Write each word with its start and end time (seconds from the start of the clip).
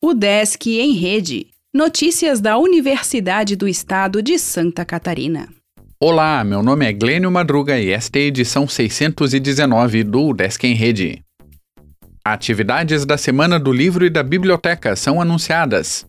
O 0.00 0.14
Desk 0.14 0.64
em 0.78 0.92
Rede. 0.92 1.48
Notícias 1.74 2.40
da 2.40 2.56
Universidade 2.56 3.56
do 3.56 3.66
Estado 3.66 4.22
de 4.22 4.38
Santa 4.38 4.84
Catarina. 4.84 5.48
Olá, 5.98 6.44
meu 6.44 6.62
nome 6.62 6.86
é 6.86 6.92
Glênio 6.92 7.28
Madruga 7.32 7.76
e 7.80 7.90
esta 7.90 8.16
é 8.16 8.22
a 8.22 8.26
edição 8.26 8.68
619 8.68 10.04
do 10.04 10.32
Desk 10.32 10.64
em 10.64 10.74
Rede. 10.74 11.20
Atividades 12.24 13.04
da 13.04 13.18
Semana 13.18 13.58
do 13.58 13.72
Livro 13.72 14.06
e 14.06 14.10
da 14.10 14.22
Biblioteca 14.22 14.94
são 14.94 15.20
anunciadas. 15.20 16.06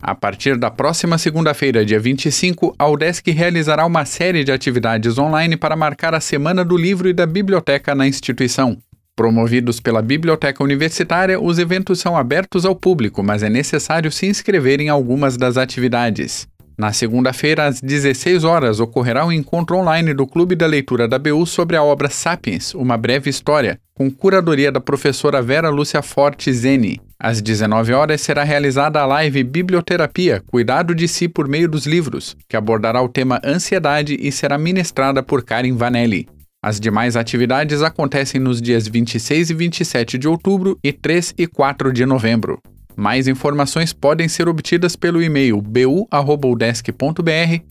A 0.00 0.14
partir 0.14 0.56
da 0.56 0.70
próxima 0.70 1.18
segunda-feira, 1.18 1.84
dia 1.84 2.00
25, 2.00 2.74
a 2.78 2.88
UDESC 2.88 3.30
realizará 3.30 3.84
uma 3.84 4.06
série 4.06 4.42
de 4.42 4.52
atividades 4.52 5.18
online 5.18 5.54
para 5.58 5.76
marcar 5.76 6.14
a 6.14 6.20
Semana 6.20 6.64
do 6.64 6.78
Livro 6.78 7.10
e 7.10 7.12
da 7.12 7.26
Biblioteca 7.26 7.94
na 7.94 8.08
instituição. 8.08 8.78
Promovidos 9.16 9.80
pela 9.80 10.02
Biblioteca 10.02 10.62
Universitária, 10.62 11.40
os 11.40 11.58
eventos 11.58 11.98
são 11.98 12.18
abertos 12.18 12.66
ao 12.66 12.76
público, 12.76 13.22
mas 13.22 13.42
é 13.42 13.48
necessário 13.48 14.12
se 14.12 14.26
inscrever 14.26 14.78
em 14.78 14.90
algumas 14.90 15.38
das 15.38 15.56
atividades. 15.56 16.46
Na 16.76 16.92
segunda-feira, 16.92 17.64
às 17.64 17.80
16 17.80 18.44
horas, 18.44 18.78
ocorrerá 18.78 19.24
o 19.24 19.28
um 19.28 19.32
encontro 19.32 19.78
online 19.78 20.12
do 20.12 20.26
Clube 20.26 20.54
da 20.54 20.66
Leitura 20.66 21.08
da 21.08 21.18
BU 21.18 21.46
sobre 21.46 21.74
a 21.74 21.82
obra 21.82 22.10
Sapiens, 22.10 22.74
uma 22.74 22.98
breve 22.98 23.30
história, 23.30 23.80
com 23.94 24.10
curadoria 24.10 24.70
da 24.70 24.82
professora 24.82 25.40
Vera 25.40 25.70
Lúcia 25.70 26.02
Forte 26.02 26.52
Zeni. 26.52 27.00
Às 27.18 27.40
19 27.40 27.94
horas 27.94 28.20
será 28.20 28.44
realizada 28.44 29.00
a 29.00 29.06
live 29.06 29.42
Biblioterapia, 29.42 30.42
Cuidado 30.46 30.94
de 30.94 31.08
Si 31.08 31.26
por 31.26 31.48
meio 31.48 31.70
dos 31.70 31.86
livros, 31.86 32.36
que 32.46 32.54
abordará 32.58 33.00
o 33.00 33.08
tema 33.08 33.40
ansiedade 33.42 34.14
e 34.20 34.30
será 34.30 34.58
ministrada 34.58 35.22
por 35.22 35.42
Karen 35.42 35.74
Vanelli. 35.74 36.28
As 36.66 36.80
demais 36.80 37.14
atividades 37.14 37.80
acontecem 37.80 38.40
nos 38.40 38.60
dias 38.60 38.88
26 38.88 39.50
e 39.50 39.54
27 39.54 40.18
de 40.18 40.26
outubro 40.26 40.76
e 40.82 40.92
3 40.92 41.32
e 41.38 41.46
4 41.46 41.92
de 41.92 42.04
novembro. 42.04 42.60
Mais 42.96 43.28
informações 43.28 43.92
podem 43.92 44.26
ser 44.26 44.48
obtidas 44.48 44.96
pelo 44.96 45.22
e-mail 45.22 45.62
bu@udesc.br 45.62 46.10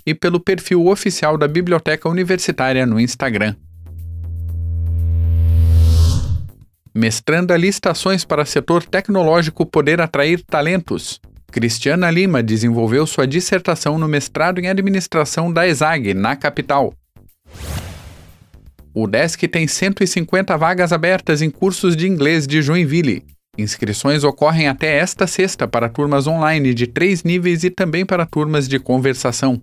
e 0.06 0.16
pelo 0.16 0.40
perfil 0.40 0.88
oficial 0.88 1.38
da 1.38 1.46
Biblioteca 1.46 2.08
Universitária 2.08 2.86
no 2.86 2.98
Instagram. 2.98 3.58
Mestranda 6.96 7.58
licitações 7.58 8.24
para 8.24 8.46
setor 8.46 8.86
tecnológico 8.86 9.66
poder 9.66 10.00
atrair 10.00 10.42
talentos. 10.42 11.20
Cristiana 11.52 12.10
Lima 12.10 12.42
desenvolveu 12.42 13.06
sua 13.06 13.28
dissertação 13.28 13.98
no 13.98 14.08
mestrado 14.08 14.60
em 14.60 14.70
administração 14.70 15.52
da 15.52 15.68
ESAG, 15.68 16.14
na 16.14 16.38
capital. 16.38 16.94
O 18.98 19.08
Desk 19.08 19.46
tem 19.50 19.68
150 19.68 20.58
vagas 20.58 20.94
abertas 20.94 21.42
em 21.42 21.50
cursos 21.50 21.98
de 21.98 22.08
inglês 22.08 22.48
de 22.48 22.62
Joinville. 22.62 23.26
Inscrições 23.58 24.24
ocorrem 24.24 24.70
até 24.70 24.98
esta 24.98 25.28
sexta 25.28 25.68
para 25.68 25.90
turmas 25.90 26.28
online 26.28 26.74
de 26.74 26.88
três 26.88 27.22
níveis 27.22 27.66
e 27.66 27.70
também 27.70 28.06
para 28.06 28.26
turmas 28.26 28.70
de 28.70 28.80
conversação. 28.80 29.62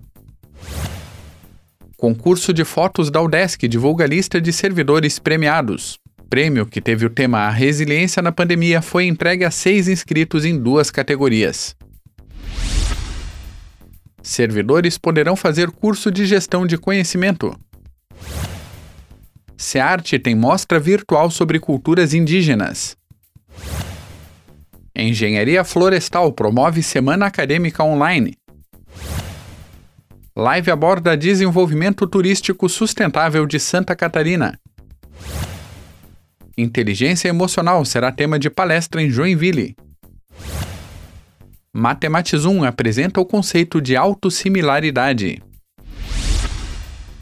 Concurso 1.96 2.52
de 2.52 2.62
fotos 2.62 3.10
da 3.10 3.22
UDESC 3.22 3.66
divulga 3.66 4.04
lista 4.04 4.38
de 4.38 4.52
servidores 4.52 5.18
premiados. 5.18 5.98
Prêmio, 6.28 6.66
que 6.66 6.82
teve 6.82 7.06
o 7.06 7.10
tema 7.10 7.38
A 7.38 7.50
Resiliência 7.50 8.20
na 8.20 8.32
Pandemia, 8.32 8.82
foi 8.82 9.06
entregue 9.06 9.46
a 9.46 9.50
seis 9.50 9.88
inscritos 9.88 10.44
em 10.44 10.58
duas 10.58 10.90
categorias. 10.90 11.74
Servidores 14.22 14.98
poderão 14.98 15.36
fazer 15.36 15.70
curso 15.70 16.10
de 16.10 16.26
gestão 16.26 16.66
de 16.66 16.76
conhecimento. 16.76 17.58
SEARTE 19.56 20.18
tem 20.18 20.34
mostra 20.34 20.78
virtual 20.78 21.30
sobre 21.30 21.58
culturas 21.58 22.14
indígenas. 22.14 22.96
Engenharia 24.94 25.64
Florestal 25.64 26.32
promove 26.32 26.82
Semana 26.82 27.26
Acadêmica 27.26 27.82
Online. 27.82 28.36
Live 30.34 30.70
aborda 30.70 31.16
desenvolvimento 31.16 32.06
turístico 32.06 32.68
sustentável 32.68 33.46
de 33.46 33.58
Santa 33.60 33.94
Catarina. 33.94 34.58
Inteligência 36.56 37.28
emocional 37.28 37.84
será 37.84 38.12
tema 38.12 38.38
de 38.38 38.50
palestra 38.50 39.02
em 39.02 39.10
Joinville. 39.10 39.76
Matematizum 41.74 42.64
apresenta 42.64 43.20
o 43.20 43.24
conceito 43.24 43.80
de 43.80 43.96
autossimilaridade. 43.96 45.42